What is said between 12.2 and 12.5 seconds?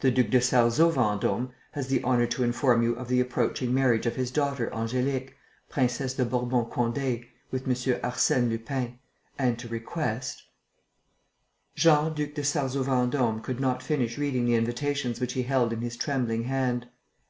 de